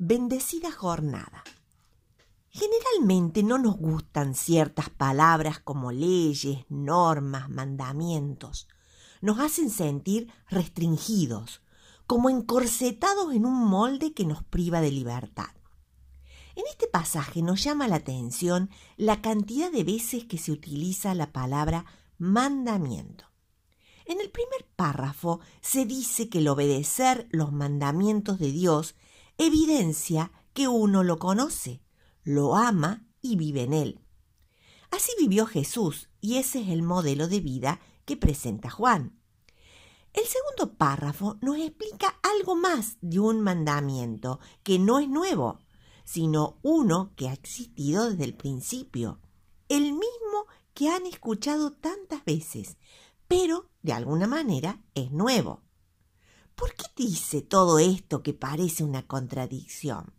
[0.00, 1.42] Bendecida jornada.
[2.50, 8.68] Generalmente no nos gustan ciertas palabras como leyes, normas, mandamientos.
[9.20, 11.62] Nos hacen sentir restringidos,
[12.06, 15.50] como encorsetados en un molde que nos priva de libertad.
[16.54, 21.32] En este pasaje nos llama la atención la cantidad de veces que se utiliza la
[21.32, 21.86] palabra
[22.18, 23.24] mandamiento.
[24.04, 28.94] En el primer párrafo se dice que el obedecer los mandamientos de Dios
[29.38, 31.80] evidencia que uno lo conoce,
[32.24, 34.00] lo ama y vive en él.
[34.90, 39.18] Así vivió Jesús y ese es el modelo de vida que presenta Juan.
[40.12, 45.60] El segundo párrafo nos explica algo más de un mandamiento que no es nuevo,
[46.04, 49.20] sino uno que ha existido desde el principio,
[49.68, 52.78] el mismo que han escuchado tantas veces,
[53.28, 55.62] pero de alguna manera es nuevo.
[56.58, 60.12] ¿Por qué dice todo esto que parece una contradicción?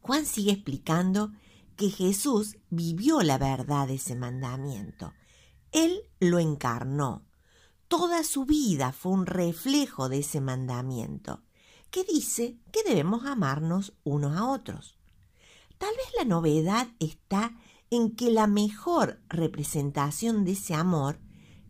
[0.00, 1.30] Juan sigue explicando
[1.76, 5.12] que Jesús vivió la verdad de ese mandamiento.
[5.72, 7.26] Él lo encarnó.
[7.86, 11.42] Toda su vida fue un reflejo de ese mandamiento,
[11.90, 14.96] que dice que debemos amarnos unos a otros.
[15.76, 17.54] Tal vez la novedad está
[17.90, 21.20] en que la mejor representación de ese amor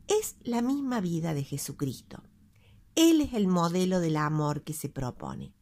[0.06, 2.23] es la misma vida de Jesucristo.
[2.97, 5.55] Él es el modelo del amor que se propone.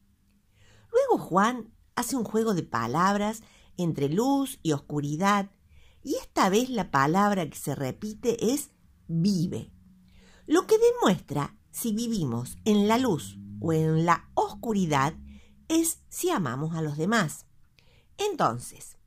[0.90, 3.42] Luego Juan hace un juego de palabras
[3.76, 5.50] entre luz y oscuridad,
[6.02, 8.70] y esta vez la palabra que se repite es
[9.08, 9.72] vive,
[10.46, 15.14] lo que demuestra si vivimos en la luz o en la oscuridad
[15.68, 17.46] es si amamos a los demás.
[18.18, 18.98] Entonces,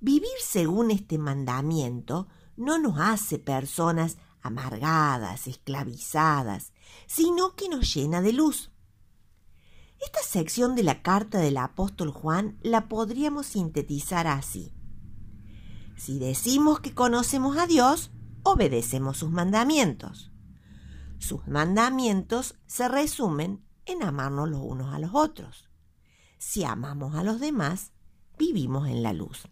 [0.00, 2.26] vivir según este mandamiento
[2.56, 4.16] no nos hace personas
[4.46, 6.72] amargadas, esclavizadas,
[7.06, 8.70] sino que nos llena de luz.
[10.00, 14.72] Esta sección de la carta del apóstol Juan la podríamos sintetizar así.
[15.96, 18.10] Si decimos que conocemos a Dios,
[18.42, 20.30] obedecemos sus mandamientos.
[21.18, 25.68] Sus mandamientos se resumen en amarnos los unos a los otros.
[26.38, 27.92] Si amamos a los demás,
[28.38, 29.48] vivimos en la luz.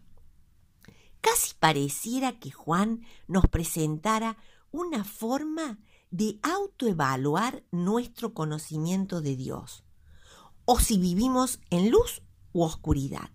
[1.21, 4.37] Casi pareciera que Juan nos presentara
[4.79, 5.79] una forma
[6.11, 9.83] de autoevaluar nuestro conocimiento de Dios,
[10.65, 12.21] o si vivimos en luz
[12.53, 13.31] u oscuridad.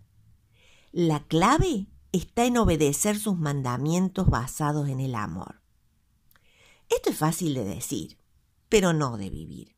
[0.93, 5.61] La clave está en obedecer sus mandamientos basados en el amor.
[6.89, 8.19] Esto es fácil de decir,
[8.69, 9.77] pero no de vivir.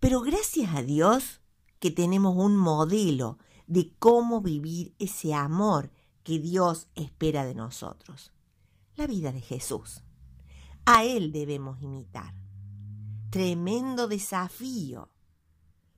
[0.00, 1.40] Pero gracias a Dios
[1.78, 5.92] que tenemos un modelo de cómo vivir ese amor
[6.24, 8.32] que Dios espera de nosotros.
[8.96, 10.02] La vida de Jesús.
[10.90, 12.32] A Él debemos imitar.
[13.28, 15.10] Tremendo desafío.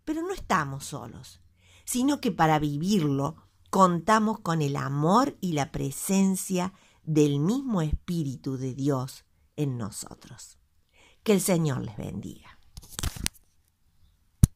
[0.05, 1.41] Pero no estamos solos,
[1.85, 3.37] sino que para vivirlo
[3.71, 6.73] contamos con el amor y la presencia
[7.05, 9.25] del mismo Espíritu de Dios
[9.55, 10.59] en nosotros.
[11.23, 12.60] Que el Señor les bendiga.